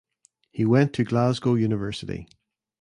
[0.49, 2.27] He went to Glasgow University.